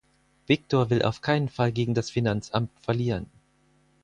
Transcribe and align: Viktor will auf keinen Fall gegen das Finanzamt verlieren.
Viktor 0.47 0.87
will 0.89 1.03
auf 1.03 1.21
keinen 1.21 1.47
Fall 1.47 1.71
gegen 1.71 1.93
das 1.93 2.09
Finanzamt 2.09 2.71
verlieren. 2.81 3.27